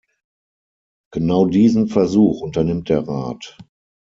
Genau 1.13 1.45
diesen 1.45 1.87
Versuch 1.87 2.41
unternimmt 2.41 2.89
der 2.89 3.07
Rat. 3.07 3.55